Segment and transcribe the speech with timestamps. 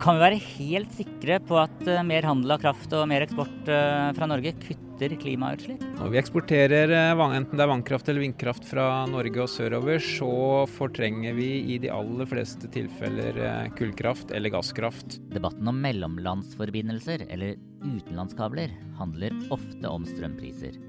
[0.00, 3.68] Kan vi være helt sikre på at eh, mer handel av kraft og mer eksport
[3.68, 5.82] eh, fra Norge kutter klimautslipp?
[5.98, 10.64] Når vi eksporterer eh, enten det er vannkraft eller vindkraft fra Norge og sørover, så
[10.72, 15.20] fortrenger vi i de aller fleste tilfeller kullkraft eller gasskraft.
[15.34, 18.72] Debatten om mellomlandsforbindelser eller utenlandskabler
[19.02, 20.80] handler ofte om strømpriser.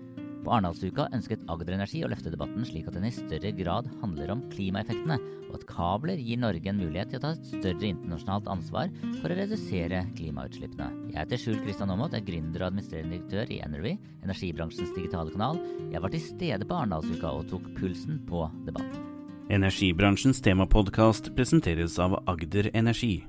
[0.41, 4.31] På Arendalsuka ønsket Agder Energi å løfte debatten slik at den i større grad handler
[4.33, 5.19] om klimaeffektene,
[5.51, 8.89] og at kabler gir Norge en mulighet til å ta et større internasjonalt ansvar
[9.19, 10.87] for å redusere klimautslippene.
[11.11, 15.61] Jeg heter Skjul Kristian Aamodt, er gründer og administrerende direktør i Energy, energibransjens digitale kanal.
[15.91, 19.05] Jeg var til stede på Arendalsuka og tok pulsen på debatten.
[19.51, 23.19] Energibransjens temapodkast presenteres av Agder Energi.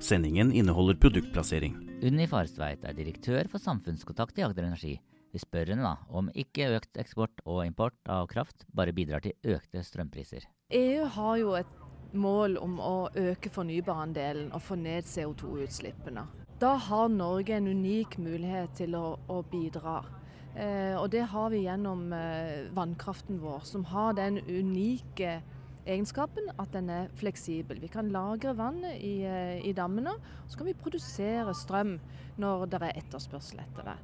[0.00, 1.76] Sendingen inneholder produktplassering.
[2.08, 4.96] Unni Farstveit er direktør for samfunnskontakt i Agder Energi.
[5.30, 9.36] Vi spør henne da om ikke økt eksport og import av kraft bare bidrar til
[9.56, 10.48] økte strømpriser.
[10.74, 11.76] EU har jo et
[12.12, 16.26] mål om å øke fornybarandelen og få ned CO2-utslippene.
[16.60, 20.00] Da har Norge en unik mulighet til å, å bidra.
[20.58, 25.38] Eh, og det har vi gjennom eh, vannkraften vår, som har den unike
[25.86, 27.80] egenskapen at den er fleksibel.
[27.80, 31.96] Vi kan lagre vann i, eh, i dammene, og så kan vi produsere strøm
[32.42, 33.96] når det er etterspørsel etter det.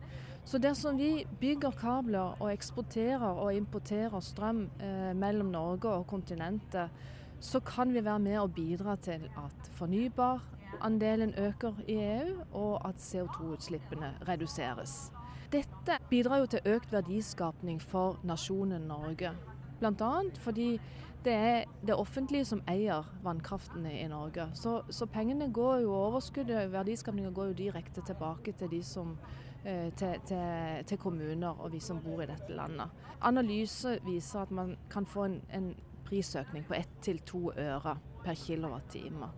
[0.47, 6.93] Så dersom vi bygger kabler og eksporterer og importerer strøm eh, mellom Norge og kontinentet,
[7.41, 12.95] så kan vi være med og bidra til at fornybarandelen øker i EU, og at
[12.95, 15.11] CO2-utslippene reduseres.
[15.53, 19.35] Dette bidrar jo til økt verdiskapning for nasjonen Norge.
[19.81, 20.21] Bl.a.
[20.39, 20.81] fordi
[21.27, 24.47] det er det offentlige som eier vannkraften i Norge.
[24.55, 29.17] Så, så pengene går jo, overskuddet, verdiskapningen går jo direkte tilbake til de som
[29.67, 32.93] Eh, til, til, til, kommuner og vi som bor i dette landet.
[33.27, 35.73] Analyse viser at man kan få en, en
[36.07, 39.33] prisøkning på 1-2 øre per kilowattime.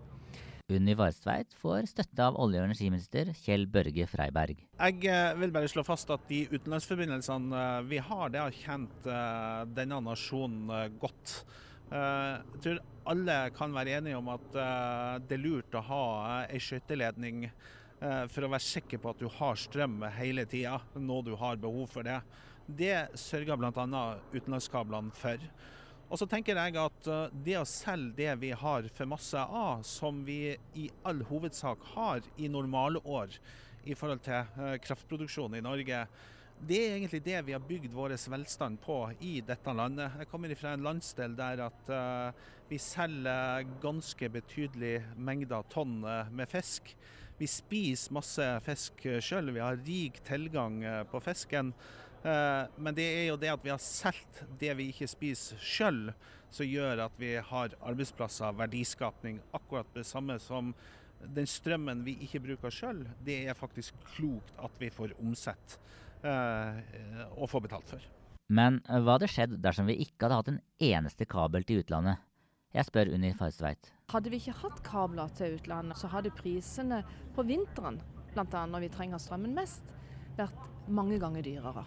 [0.69, 4.61] Unni Varstveit får støtte av olje- og energiminister Kjell Børge Freiberg.
[4.77, 9.09] Jeg eh, vil bare slå fast at de utenlandsforbindelsene eh, vi har, det har tjent
[9.73, 11.39] denne nasjonen godt.
[11.89, 12.79] Jeg tror
[13.09, 14.47] alle kan være enige om at
[15.25, 16.05] det er lurt å ha
[16.43, 17.47] ei skøyteledning
[17.99, 21.59] Eh, for å være sikker på at du har strøm hele tida når du har
[21.59, 22.21] behov for det.
[22.63, 24.03] Det sørger bl.a.
[24.31, 25.43] utenlandskablene for.
[26.09, 29.83] Og så tenker jeg at eh, det å selge det vi har for masse av,
[29.83, 33.35] som vi i all hovedsak har i normale år
[33.83, 36.05] i forhold til eh, kraftproduksjon i Norge,
[36.67, 40.17] det er egentlig det vi har bygd vår velstand på i dette landet.
[40.19, 41.91] Jeg kommer fra en landsdel der at
[42.69, 46.91] vi selger ganske betydelige mengder tonn med fisk.
[47.39, 51.71] Vi spiser masse fisk sjøl, vi har rik tilgang eh, på fisken.
[52.19, 56.09] Eh, men det er jo det at vi har solgt det vi ikke spiser sjøl,
[56.51, 59.39] som gjør at vi har arbeidsplasser, verdiskapning.
[59.55, 60.73] Akkurat det samme som
[61.19, 65.79] den strømmen vi ikke bruker sjøl, det er faktisk klokt at vi får omsett
[66.23, 68.03] eh, og få betalt for.
[68.49, 72.21] Men hva hadde skjedd dersom vi ikke hadde hatt en eneste kabel til utlandet?
[72.73, 73.91] Jeg spør Unni Farstveit.
[74.13, 77.01] Hadde vi ikke hatt kabler til utlandet, så hadde prisene
[77.33, 77.97] på vinteren,
[78.33, 78.65] bl.a.
[78.69, 79.93] når vi trenger strømmen mest,
[80.37, 81.85] vært mange ganger dyrere.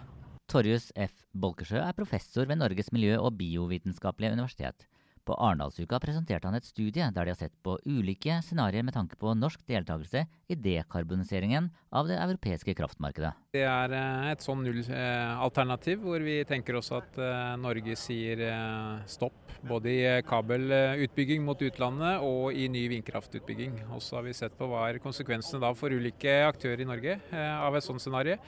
[0.51, 1.23] Torjus F.
[1.33, 4.87] Bolkesjø er professor ved Norges miljø- og biovitenskapelige universitet.
[5.23, 9.15] På Arendalsuka presenterte han et studie der de har sett på ulike scenarioer med tanke
[9.21, 13.31] på norsk deltakelse i dekarboniseringen av det europeiske kraftmarkedet.
[13.55, 19.07] Det er eh, et sånn nullalternativ hvor vi tenker oss at eh, Norge sier eh,
[19.07, 19.39] stopp.
[19.63, 23.85] Både i kabelutbygging mot utlandet og i ny vindkraftutbygging.
[23.95, 27.21] Og så har vi sett på hva er konsekvensene da for ulike aktører i Norge
[27.31, 28.41] av et sånt scenario.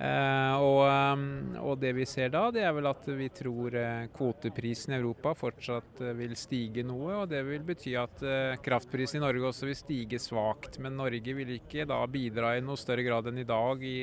[0.00, 1.24] Uh, og, um,
[1.60, 5.34] og, det vi ser da, det er vel at vi tror uh, kvoteprisen i Europa
[5.36, 7.18] fortsatt vil stige noe.
[7.18, 8.24] Og det vil bety at
[8.64, 10.80] kraftprisen i Norge også vil stige svakt.
[10.80, 13.98] Men Norge vil ikke da bidra i noe større grad enn i dag i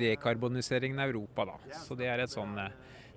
[0.00, 1.52] dekarboniseringen av Europa.
[1.52, 1.82] da.
[1.86, 2.58] Så det er et sånn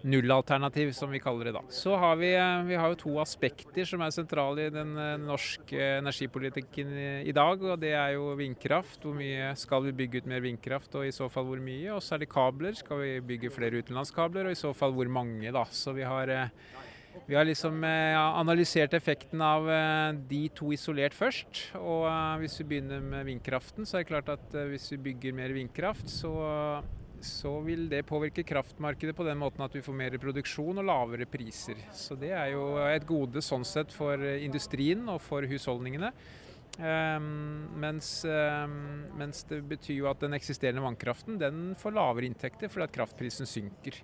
[0.04, 1.62] nullalternativ, som vi kaller det da.
[1.70, 5.18] Så har vi, eh, vi har jo to aspekter som er sentrale i den eh,
[5.22, 6.94] norske energipolitikken
[7.26, 7.62] i dag.
[7.62, 9.02] og Det er jo vindkraft.
[9.04, 11.94] Hvor mye skal vi bygge ut mer vindkraft, og i så fall hvor mye?
[11.94, 12.74] Og så er det kabler.
[12.74, 15.52] Skal vi bygge flere utenlandskabler, og i så fall hvor mange?
[15.52, 15.66] da.
[15.66, 16.48] Så vi har eh,
[17.28, 19.68] vi har liksom analysert effekten av
[20.30, 21.76] de to isolert først.
[21.76, 22.08] Og
[22.40, 26.08] hvis vi begynner med vindkraften, så er det klart at hvis vi bygger mer vindkraft,
[26.08, 26.32] så
[27.26, 31.28] så vil det påvirke kraftmarkedet på den måten at vi får mer produksjon og lavere
[31.30, 31.80] priser.
[31.96, 36.14] Så det er jo et gode sånn sett for industrien og for husholdningene.
[36.80, 42.72] Um, mens, um, mens, det betyr jo at den eksisterende vannkraften den får lavere inntekter
[42.72, 44.00] fordi at kraftprisen synker.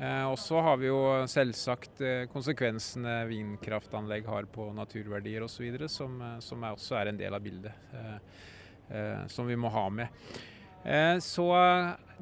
[0.00, 0.98] Uh, og så har vi jo
[1.28, 7.20] selvsagt eh, konsekvensene vindkraftanlegg har på naturverdier osv., som, eh, som er også er en
[7.20, 7.90] del av bildet.
[9.30, 10.08] Som vi må ha med.
[11.22, 11.44] Så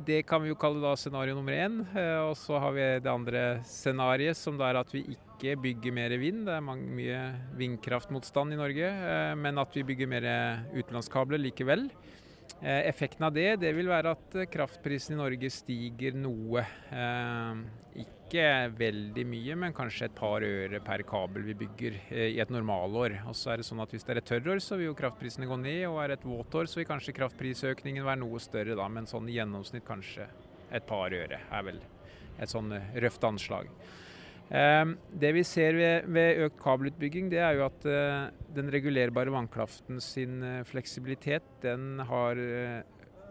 [0.06, 1.80] det kan vi jo kalle da scenario nummer én.
[2.28, 6.14] Og så har vi det andre scenarioet, som da er at vi ikke bygger mer
[6.20, 6.44] vind.
[6.46, 7.24] Det er mye
[7.58, 8.92] vindkraftmotstand i Norge,
[9.38, 10.28] men at vi bygger mer
[10.76, 11.88] utenlandskabler likevel.
[12.58, 16.64] Eh, effekten av det, det vil være at eh, kraftprisen i Norge stiger noe.
[16.90, 22.50] Eh, ikke veldig mye, men kanskje et par øre per kabel vi bygger i et
[22.52, 23.16] normalår.
[23.30, 25.48] Og så er det sånn at Hvis det er et tørrår, så vil jo kraftprisene
[25.48, 28.88] gå ned, og er det et våtår, så vil kanskje kraftprisøkningen være noe større da,
[28.92, 30.28] men sånn i gjennomsnitt kanskje
[30.76, 31.80] et par øre er vel
[32.38, 32.68] et sånn
[33.00, 33.72] røft anslag.
[34.52, 39.32] Ehm, det vi ser ved, ved, økt kabelutbygging, det er jo at uh, den regulerbare
[39.32, 42.40] vannkraften sin fleksibilitet den har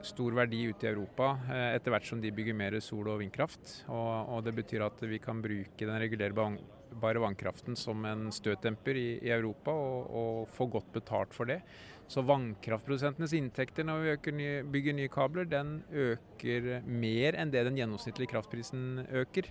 [0.06, 1.34] stor verdi ute i Europa
[1.74, 3.84] etter hvert som de bygger mer sol- og vindkraft.
[3.88, 9.08] Og, og, det betyr at vi kan bruke den regulerbare vannkraften som en støtdemper i,
[9.26, 11.62] i Europa og, og, få godt betalt for det.
[12.08, 17.82] Så vannkraftprodusentenes inntekter når vi nye, bygger nye kabler, den øker mer enn det den
[17.82, 19.50] gjennomsnittlige kraftprisen øker.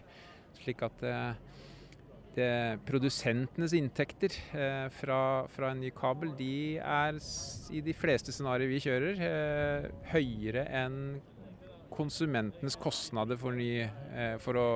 [0.56, 1.04] Slik at
[2.36, 2.50] det,
[2.88, 5.20] produsentenes inntekter eh, fra,
[5.52, 7.18] fra, en ny kabel de er
[7.74, 11.00] i de fleste scenarioer vi kjører, eh, høyere enn
[11.96, 14.68] konsumentenes kostnader for, ny, eh, for å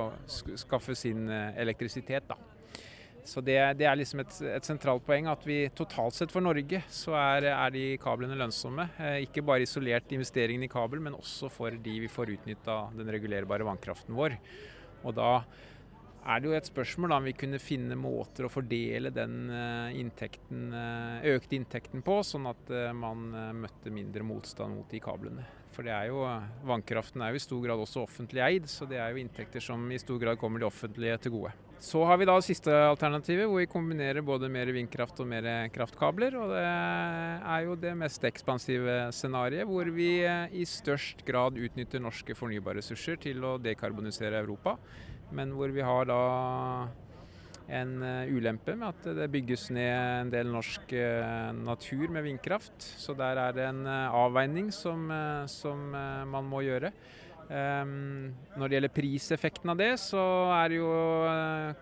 [0.57, 2.27] skaffe sin eh, elektrisitet.
[2.29, 2.37] Da.
[3.27, 6.81] Så det, det, er liksom et, et, sentralt poeng at vi totalt sett for Norge
[6.89, 8.87] så er, er de kablene lønnsomme.
[8.97, 13.11] Eh, ikke bare isolert investeringen i kabel, men også for de vi får utnytta den
[13.13, 14.39] regulerbare vannkraften vår.
[15.05, 15.35] Og da
[16.21, 20.67] er det jo et spørsmål om vi kunne finne måter å fordele den eh, inntekten,
[20.77, 25.47] eh, økte inntekten på, sånn at eh, man møtte mindre motstand mot de kablene.
[25.71, 26.21] For det er jo,
[26.67, 29.85] vannkraften er jo i stor grad også offentlig eid, så det er jo inntekter som
[29.89, 31.53] i stor grad kommer det offentlige til gode.
[31.81, 36.35] Så har vi da siste alternativet, hvor vi kombinerer både mer vindkraft og mer kraftkabler.
[36.37, 36.65] og Det
[37.55, 43.17] er jo det mest ekspansive scenarioet, hvor vi i størst grad utnytter norske fornybare ressurser
[43.23, 44.75] til å dekarbonisere Europa
[45.31, 46.21] men hvor vi har da
[47.71, 52.75] en eh, ulempe med at det bygges ned en del norsk eh, natur med vindkraft.
[52.99, 55.07] Så der er det en eh, avveining som,
[55.51, 56.93] som man må gjøre.
[57.51, 60.21] Um, når det gjelder priseffekten av det, så
[60.55, 60.91] er det jo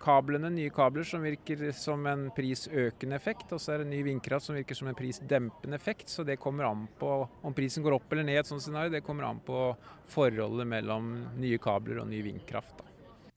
[0.02, 3.52] kablene, nye kabler som virker som en prisøkende effekt.
[3.54, 6.10] Og så er det ny vindkraft som virker som en prisdempende effekt.
[6.10, 8.96] Så det kommer an på om prisen går opp eller ned i et sånt scenario.
[8.96, 9.68] Det kommer an på
[10.10, 12.80] forholdet mellom nye kabler og ny vindkraft.
[12.80, 12.89] Da.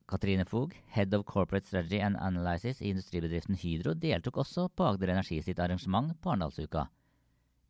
[0.09, 5.13] Katrine Fogh, Head of Corporate Strategy and Analysis i industribedriften Hydro, deltok også på Agder
[5.15, 6.87] Energi sitt arrangement på Arendalsuka.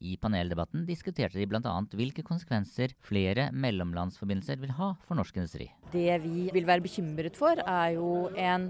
[0.04, 1.74] I paneldebatten diskuterte de bl.a.
[1.96, 5.70] hvilke konsekvenser flere mellomlandsforbindelser vil ha for norsk industri.
[5.94, 8.68] Det vi vil være bekymret for, er jo en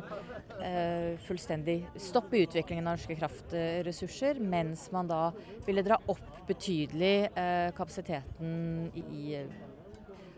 [0.60, 5.24] eh, fullstendig stopp i utviklingen av norske kraftressurser, mens man da
[5.66, 9.42] ville dra opp betydelig eh, kapasiteten i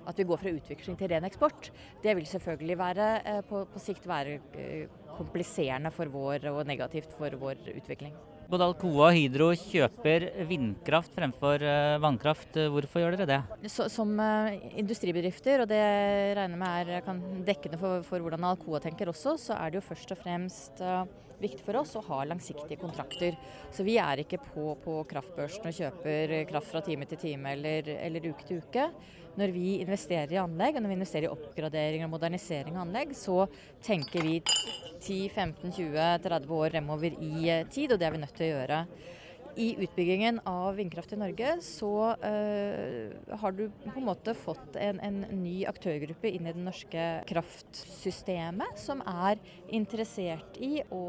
[0.05, 1.71] at vi går fra utvikling til ren eksport,
[2.03, 7.13] det vil selvfølgelig være, eh, på, på sikt være eh, kompliserende for vår og negativt
[7.17, 8.15] for vår utvikling.
[8.45, 12.59] Både Alcoa og Hydro kjøper vindkraft fremfor uh, vannkraft.
[12.69, 13.69] Hvorfor gjør dere det?
[13.73, 14.11] Så, som
[14.77, 15.81] industribedrifter, og det
[16.37, 17.17] regner med er
[17.47, 20.85] dekkende for, for, hvordan Alcoa tenker også, så er det jo først og fremst
[21.41, 23.37] viktig for oss å ha langsiktige kontrakter.
[23.73, 27.91] Så vi er ikke på, på kraftbørsen og kjøper kraft fra time til time eller,
[27.99, 28.89] eller uke til uke
[29.35, 33.11] når vi investerer i anlegg, og når vi investerer i oppgradering og modernisering av anlegg,
[33.19, 33.43] så
[33.83, 34.37] tenker vi
[35.03, 38.79] 10-15-20-30 år fremover i eh, tid, og det er vi nødt til å gjøre.
[39.55, 44.99] I utbyggingen av vindkraft i Norge så uh, har du på en måte fått en,
[44.99, 49.39] en, ny aktørgruppe inn i det norske kraftsystemet, som er
[49.71, 51.05] interessert i å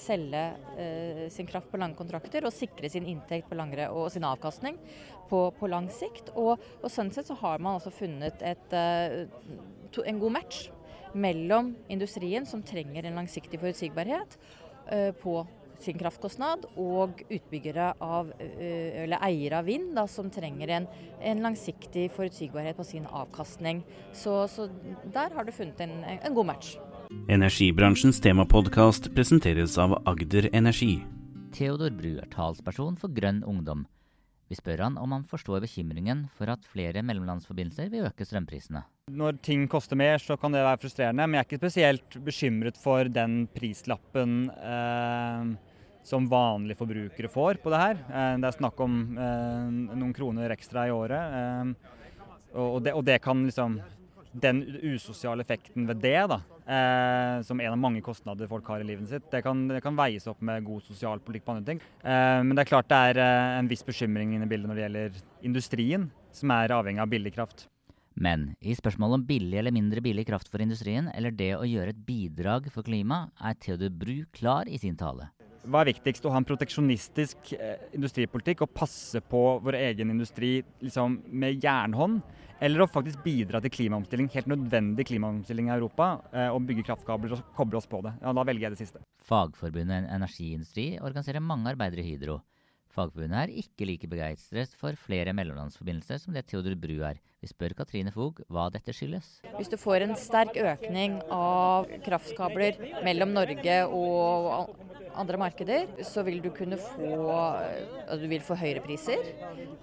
[0.00, 0.46] selge
[0.78, 4.80] uh, sin kraft på lange kontrakter og sikre sin inntekt på langere, og sin avkastning
[5.28, 6.32] på, på lang sikt.
[6.32, 9.28] Og, og, sånn sett så har man altså funnet et, uh,
[9.92, 10.66] to, en god match
[11.12, 14.40] mellom industrien, som trenger en langsiktig forutsigbarhet
[15.20, 15.34] på
[15.84, 20.88] sin kraftkostnad, og utbyggere av, uh, eller eiere av vind, da, som trenger en,
[21.20, 23.82] en, langsiktig forutsigbarhet på sin avkastning.
[24.16, 24.68] Så, så
[25.14, 26.76] der har du funnet en, en god match.
[27.28, 31.02] Energibransjens temapodkast presenteres av Agder Energi.
[31.52, 33.84] Theodor Bru er talsperson for Grønn ungdom.
[34.52, 38.82] Vi spør han om han forstår bekymringen for at flere mellomlandsforbindelser vil øke strømprisene.
[39.08, 42.80] Når ting koster mer, så kan det være frustrerende, men jeg er ikke spesielt bekymret
[42.80, 45.54] for den prislappen eh,
[46.02, 47.98] som vanlige forbrukere får på det her.
[48.10, 51.36] Eh, det er snakk om eh, noen kroner ekstra i året.
[51.38, 51.98] Eh,
[52.58, 53.78] og, det, og, det, kan liksom
[54.32, 56.38] den usosiale effekten ved det, da,
[57.44, 60.28] som en av mange kostnader folk har i livet sitt, det kan, det kan veies
[60.28, 61.82] opp med god sosialpolitikk på andre ting.
[62.04, 63.20] Men det er klart det er
[63.58, 65.18] en viss bekymring inne i bildet når det gjelder
[65.48, 67.66] industrien, som er avhengig av billig kraft.
[68.14, 71.92] Men i spørsmålet om billig eller mindre billig kraft for industrien, eller det å gjøre
[71.92, 75.32] et bidrag for klima, er Theodor Bru klar i sin tale.
[75.62, 76.24] Hva er viktigst?
[76.26, 82.22] Å ha en proteksjonistisk eh, industripolitikk og passe på vår egen industri liksom, med jernhånd?
[82.62, 87.36] Eller å faktisk bidra til klimaomstilling, helt nødvendig klimaomstilling i Europa, eh, og bygge kraftkabler
[87.36, 88.14] og koble oss på det?
[88.22, 89.02] Ja, Da velger jeg det siste.
[89.22, 92.40] Fagforbundet Energiindustri organiserer mange arbeidere i Hydro.
[92.92, 97.22] Fagforbundet er ikke like begeistret for flere mellomlandsforbindelser som det Theodor Bru er.
[97.40, 99.38] Vi spør Katrine Fogh hva dette skyldes.
[99.56, 102.76] Hvis du får en sterk økning av kraftkabler
[103.06, 107.10] mellom Norge og andre markeder, så vil du kunne få
[107.42, 109.20] altså du vil få høyere priser.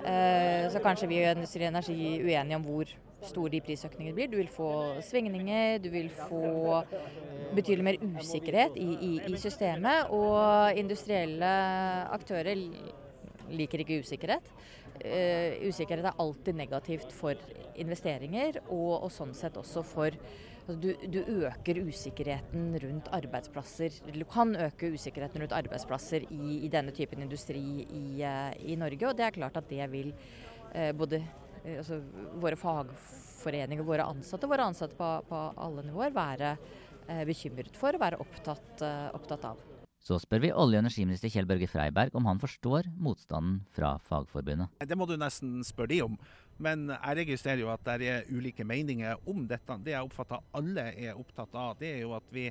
[0.05, 2.93] Eh, så kanskje vi i Industri Energi er uenige om hvor
[3.27, 4.31] store de prisøkningene blir.
[4.31, 4.69] Du vil få
[5.03, 6.83] svingninger, du vil få
[7.55, 10.09] betydelig mer usikkerhet i, i, i systemet.
[10.15, 11.53] Og industrielle
[12.15, 12.55] aktører
[13.49, 14.53] liker ikke usikkerhet.
[14.99, 17.39] Uh, usikkerhet er alltid negativt for
[17.79, 23.95] investeringer, og, og sånn sett også for altså du, du, øker usikkerheten rundt arbeidsplasser.
[24.11, 29.07] Du kan øke usikkerheten rundt arbeidsplasser i, i denne typen industri i, uh, i, Norge,
[29.07, 31.21] og det er klart at det vil uh, både
[31.63, 32.01] altså,
[32.43, 36.53] våre fagforeninger, våre ansatte, våre ansatte på, på alle nivåer være
[37.25, 38.83] bekymret for og være opptatt,
[39.17, 39.68] opptatt av.
[40.09, 44.71] Så spør vi olje- og energiminister Kjell Børge Freiberg om han forstår motstanden fra Fagforbundet.
[44.81, 46.15] Det må du nesten spørre de om.
[46.57, 49.75] Men jeg registrerer jo at det er ulike meninger om dette.
[49.85, 52.47] Det jeg oppfatter alle er opptatt av, det er jo at vi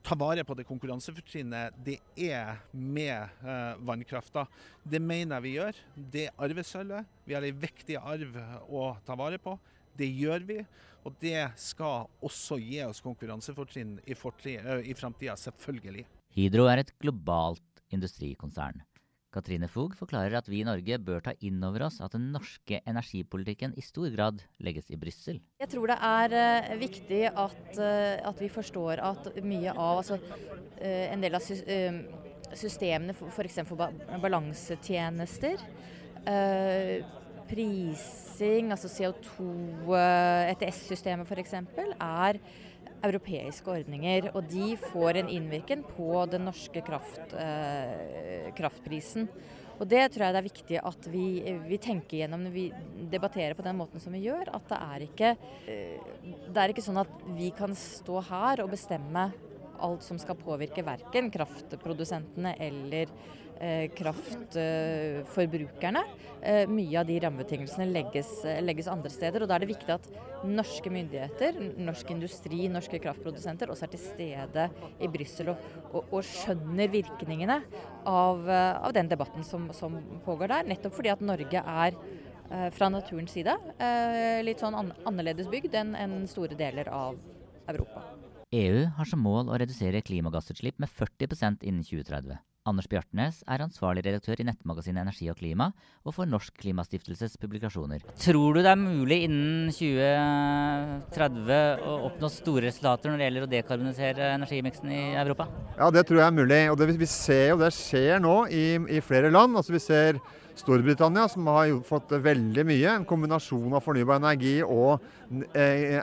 [0.00, 4.46] tar vare på det konkurransefortrinnet det er med uh, vannkrafta.
[4.80, 5.82] Det mener jeg vi gjør.
[6.14, 7.10] Det er arvesølvet.
[7.28, 8.38] Vi har en viktig arv
[8.72, 9.58] å ta vare på.
[10.00, 10.62] Det gjør vi.
[11.04, 16.06] Og det skal også gi oss konkurransefortrinn i, i framtida, selvfølgelig.
[16.30, 18.84] Hydro er et globalt industrikonsern.
[19.34, 22.80] Katrine Fogh forklarer at vi i Norge bør ta inn over oss at den norske
[22.86, 25.38] energipolitikken i stor grad legges i Brussel.
[25.62, 30.18] Jeg tror det er uh, viktig at, uh, at, vi forstår at mye av altså,
[30.18, 31.60] uh, en del av sy
[32.50, 33.60] systemene, f.eks.
[34.18, 35.60] Balansetjenester,
[37.46, 39.46] prising, altså CO2,
[40.56, 42.40] ETS-systemet f.eks., er
[43.06, 44.30] europeiske ordninger.
[44.34, 49.28] Og de får en innvirkning på den norske kraft, eh, kraftprisen.
[49.80, 52.66] Og Det tror jeg det er viktig at vi, vi, tenker gjennom når vi
[53.08, 54.52] debatterer på den måten som vi gjør.
[54.52, 55.30] At det er, ikke,
[55.66, 59.30] eh, det er ikke sånn at vi kan stå her og bestemme
[59.80, 63.08] alt som skal påvirke verken kraftprodusentene eller
[63.60, 66.02] kraftforbrukerne.
[66.40, 68.28] Eh, mye av de rammebetingelsene legges,
[68.64, 69.42] legges, andre steder.
[69.42, 70.06] og Da er det viktig at
[70.44, 74.64] norske myndigheter, norsk industri, norske kraftprodusenter også er til stede
[75.00, 77.60] i Brussel og, og, og, skjønner virkningene
[78.08, 80.72] av, eh, av den debatten som, som, pågår der.
[80.72, 82.00] Nettopp fordi at Norge er
[82.74, 83.52] fra naturens side
[84.42, 84.74] litt sånn
[85.06, 87.14] annerledes bygd enn en store deler av
[87.70, 88.02] Europa.
[88.50, 92.40] EU har som mål å redusere klimagassutslipp med 40% innen 2030.
[92.68, 95.70] Anders Bjartnes er ansvarlig redaktør i nettmagasinet Energi og Klima,
[96.04, 98.02] og for Norsk Klimastiftelses publikasjoner.
[98.20, 103.50] Tror du det er mulig innen 2030 å oppnå store resultater når det gjelder å
[103.54, 105.48] dekarbonisere energimiksen i Europa?
[105.78, 106.60] Ja, det tror jeg er mulig.
[106.68, 109.56] Og det, vi ser jo det skjer nå i, i flere land.
[109.56, 110.20] Altså Vi ser
[110.60, 112.92] Storbritannia, som har fått veldig mye.
[112.92, 115.00] En kombinasjon av fornybar energi og
[115.56, 116.00] eh,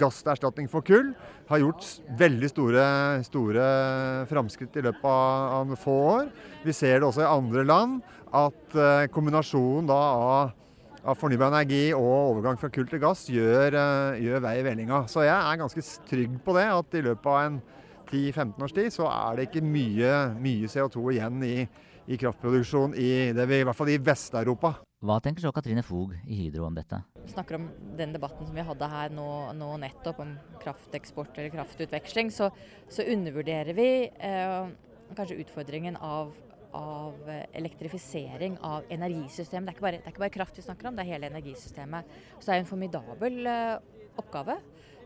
[0.00, 1.12] gasserstatning for kull.
[1.50, 1.86] Har gjort
[2.20, 2.86] veldig store,
[3.26, 3.66] store
[4.30, 6.32] framskritt i løpet av, av få år.
[6.64, 10.56] Vi ser det også i andre land, at eh, kombinasjonen da av
[11.00, 15.06] av fornybar energi og overgang fra kull til gass gjør, eh, gjør vei i vellinga.
[15.08, 17.60] Så jeg er ganske trygg på det, at i løpet av en
[18.10, 21.68] 10-15 års tid så er det ikke mye, mye CO2 igjen i,
[22.10, 24.72] i kraftproduksjon i, det vi, i hvert fall i Vest-Europa.
[25.06, 26.98] Hva tenker så Katrine Fog i Hydro om dette?
[27.22, 29.26] Vi snakker om den debatten som vi hadde her nå,
[29.56, 32.32] nå nettopp, om krafteksport eller kraftutveksling.
[32.34, 32.50] Så,
[32.90, 34.72] så undervurderer vi eh,
[35.14, 36.34] kanskje utfordringen av,
[36.76, 39.70] av, elektrifisering av energisystemet.
[39.70, 41.30] Det er, ikke bare, det er ikke bare kraft vi snakker om, det er hele
[41.30, 42.18] energisystemet.
[42.40, 44.58] Så det er en formidabel eh, oppgave.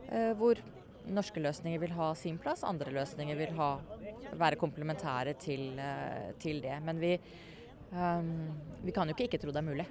[0.09, 0.65] Eh, hvor
[1.05, 3.75] norske løsninger vil ha sin plass, andre løsninger vil ha,
[4.39, 6.79] være komplementære til, eh, til, det.
[6.85, 7.13] Men vi,
[7.93, 8.33] um,
[8.85, 9.87] vi kan jo ikke ikke tro det er mulig.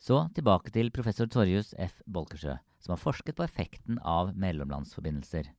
[0.00, 2.00] Så tilbake til professor Torjus F.
[2.08, 5.50] Bolkesjø, som har forsket på effekten av mellomlandsforbindelser.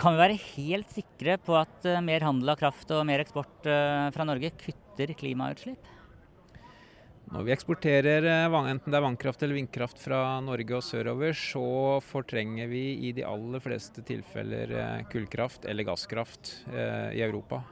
[0.00, 3.68] Kan vi være helt sikre på at uh, mer handel av kraft og mer eksport
[3.68, 5.90] uh, fra Norge kutter klimautslipp?
[7.32, 11.64] Når vi eksporterer eh, enten det er vannkraft eller vindkraft fra Norge og sørover, så
[12.04, 17.62] fortrenger vi i de aller fleste tilfeller eh, kullkraft eller gasskraft eh, i Europa.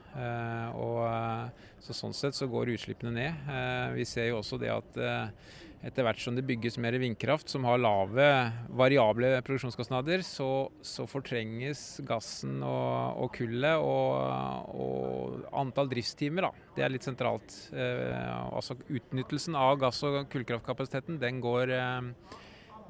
[0.81, 1.05] Og,
[1.81, 3.45] så sånn sett så går utslippene ned.
[3.95, 4.97] Vi ser jo også det at
[5.81, 8.25] etter hvert som det bygges mer vindkraft som har lave,
[8.77, 16.47] variable produksjonskostnader, så, så fortrenges gassen og, og kullet og, og, antall driftstimer.
[16.47, 16.67] Da.
[16.77, 17.55] Det er litt sentralt.
[17.73, 22.37] Eh, altså Utnyttelsen av gass- og kullkraftkapasiteten den går, eh,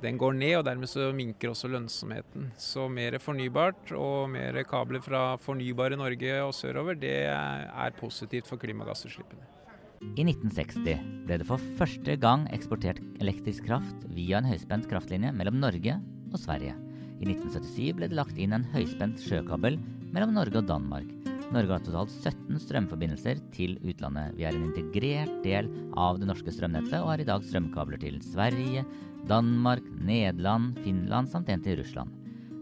[0.04, 2.52] den går ned, og dermed så minker også lønnsomheten.
[2.60, 8.60] Så mer fornybart og mer kabler fra fornybare Norge og sørover, det er positivt for
[8.60, 9.61] klimagassutslippene.
[10.02, 15.60] I 1960 ble det for første gang eksportert elektrisk kraft via en høyspent kraftlinje mellom
[15.62, 15.98] Norge
[16.32, 16.74] og Sverige.
[17.22, 19.78] I 1977 ble det lagt inn en høyspent sjøkabel
[20.12, 21.06] mellom Norge og Danmark.
[21.52, 24.34] Norge har totalt 17 strømforbindelser til utlandet.
[24.40, 28.18] Vi er en integrert del av det norske strømnettet og har i dag strømkabler til
[28.26, 28.86] Sverige,
[29.30, 32.10] Danmark, Nederland, Finland samt en til Russland.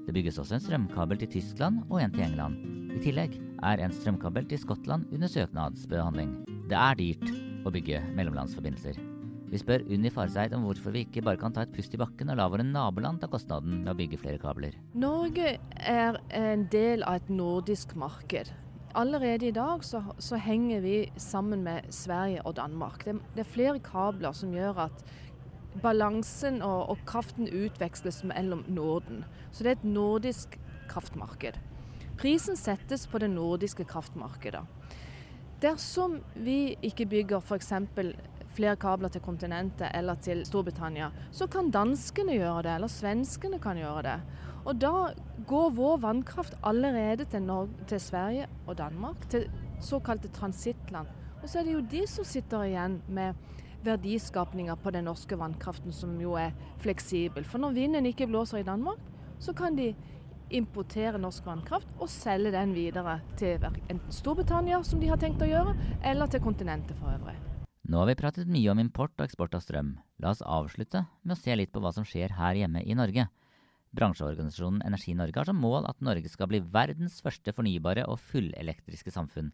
[0.05, 2.60] Det bygges også en strømkabel til Tyskland og en til England.
[2.98, 6.34] I tillegg er en strømkabel til Skottland under søknadsbehandling.
[6.69, 7.29] Det er dyrt
[7.65, 8.97] å bygge mellomlandsforbindelser.
[9.49, 12.29] Vi spør Unni Farseid om hvorfor vi ikke bare kan ta et pust i bakken
[12.29, 14.75] og la våre naboland ta kostnaden med å bygge flere kabler.
[14.93, 18.51] Norge er en del av et nordisk marked.
[18.93, 23.01] Allerede i dag så, så henger vi sammen med Sverige og Danmark.
[23.07, 25.03] Det, det, er flere kabler som gjør at
[25.81, 29.25] balansen og, og kraften utveksles mellom Norden.
[29.49, 30.59] Så det er et nordisk
[30.93, 31.57] kraftmarked.
[32.21, 34.67] Prisen settes på det nordiske kraftmarkedet.
[35.59, 37.73] Dersom vi ikke bygger f.eks.
[38.55, 43.77] flere kabler til kontinentet eller til Storbritannia, så kan danskene gjøre det, eller svenskene kan
[43.77, 44.15] gjøre det.
[44.63, 44.93] Og da
[45.47, 49.49] går vår vannkraft allerede til, Norge, til Sverige og Danmark, til
[49.83, 51.11] såkalte transittland.
[51.43, 53.35] Og så er det jo de som sitter igjen med
[53.83, 57.43] verdiskapninga på den norske vannkraften, som jo er fleksibel.
[57.43, 58.99] For når vinden ikke blåser i Danmark,
[59.39, 59.93] så kan de
[60.56, 65.50] importere norsk vannkraft og selge den videre til enten Storbritannia, som de har tenkt å
[65.50, 67.38] gjøre, eller til kontinentet for øvrig.
[67.89, 69.96] Nå har vi pratet mye om import og eksport av strøm.
[70.22, 73.25] La oss avslutte med å se litt på hva som skjer her hjemme i Norge.
[73.98, 79.14] Bransjeorganisasjonen Energi Norge har som mål at Norge skal bli verdens første fornybare og fullelektriske
[79.16, 79.50] samfunn.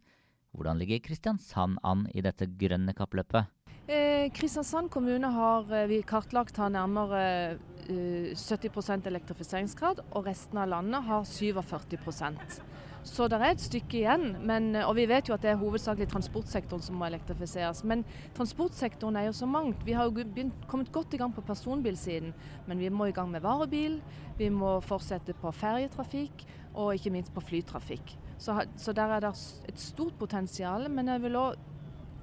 [0.55, 3.47] Hvordan ligger Kristiansand an i dette grønne kappløpet?
[3.87, 7.57] Eh, Kristiansand kommune har eh, vi kartlagt har nærmere
[7.89, 12.61] 70% elektrifiseringsgrad, og resten av landet har 47%
[13.05, 14.23] Så det er et stykke igjen.
[14.41, 17.83] Men, eh, og vi vet jo at det er hovedsakelig transportsektoren som må elektrifiseres.
[17.83, 19.85] Men transportsektoren er jo så mangt.
[19.85, 22.33] Vi har jo begynt, kommet godt i gang på personbilsiden,
[22.65, 24.01] men vi må i gang med varebil.
[24.37, 28.17] Vi må fortsette på ferjetrafikk, og ikke minst på flytrafikk.
[28.37, 29.35] Så, så der er det
[29.69, 30.89] et stort potensial.
[30.89, 31.55] Men jeg vil òg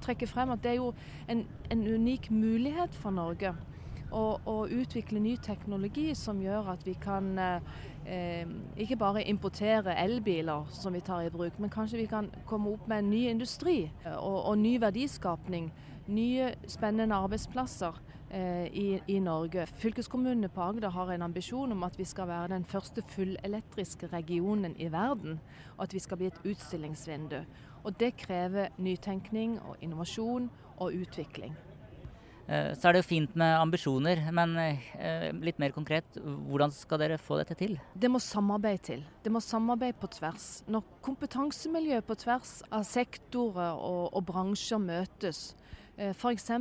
[0.03, 0.93] trekke frem at det er jo
[1.31, 3.55] en, en unik mulighet for Norge.
[4.13, 8.43] Å, utvikle ny teknologi som gjør at vi kan eh,
[8.79, 12.85] ikke bare importere elbiler som vi tar i bruk, men kanskje vi kan komme opp
[12.87, 15.71] med en ny industri eh, og, og ny verdiskapning.
[16.13, 17.97] Nye spennende arbeidsplasser
[18.29, 19.65] eh, i, i, Norge.
[19.81, 24.77] Fylkeskommunene på Agder har en ambisjon om at vi skal være den første fullelektriske regionen
[24.77, 25.39] i verden.
[25.77, 27.41] Og at vi skal bli et utstillingsvindu.
[27.83, 31.55] Og det krever nytenkning og innovasjon og utvikling.
[32.47, 36.99] Eh, så er det jo fint med ambisjoner, men eh, litt mer konkret, hvordan skal
[36.99, 37.77] dere få dette til?
[37.95, 39.05] Det må samarbeid til.
[39.23, 40.47] Det må samarbeid på tvers.
[40.67, 45.53] Når kompetansemiljø på tvers av sektorer og, og bransjer møtes,
[45.95, 46.51] eh, F.eks.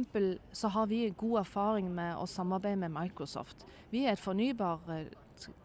[0.55, 3.66] så har vi god erfaring med å samarbeide med Microsoft.
[3.90, 4.87] Vi er et fornybar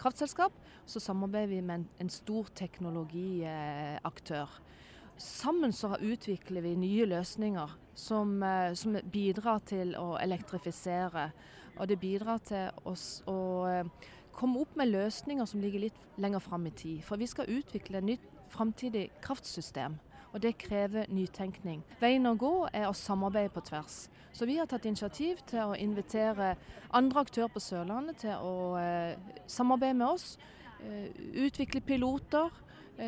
[0.01, 0.55] kraftselskap,
[0.89, 4.49] så samarbeider vi med en, en stor teknologiaktør.
[5.17, 11.31] Sammen så utvikler vi nye løsninger som, eh, som, bidrar til å elektrifisere.
[11.77, 16.39] Og det bidrar til oss å eh, komme opp med løsninger som ligger litt lenger
[16.39, 17.01] fram i tid.
[17.01, 19.97] For vi skal utvikle et nytt framtidig kraftsystem.
[20.33, 21.81] Og det krever nytenkning.
[21.99, 24.05] Veien å gå er å samarbeide på tvers.
[24.31, 26.53] Så vi har tatt initiativ til å invitere
[26.93, 29.17] andre aktører på Sørlandet til å eh,
[29.49, 30.37] samarbeide med oss.
[30.77, 32.53] Utvikle piloter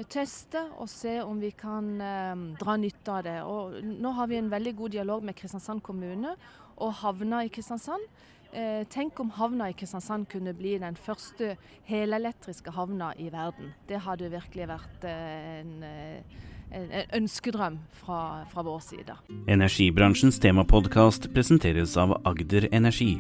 [0.10, 3.38] teste og se om vi kan eh, dra nytte av det.
[3.44, 6.36] Og nå har vi en veldig god dialog med Kristiansand kommune
[6.80, 8.06] og havna i Kristiansand.
[8.52, 11.54] Eh, tenk om havna i Kristiansand kunne bli den første
[11.86, 13.74] helelektriske havna i verden.
[13.90, 16.40] Det hadde virkelig vært eh, en, eh,
[16.74, 19.18] en, ønskedrøm fra, fra vår side.
[19.54, 23.20] Energibransjens temapodkast presenteres av Agder Energi.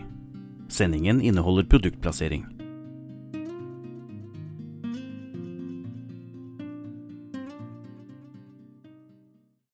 [0.70, 2.48] Sendingen inneholder produktplassering.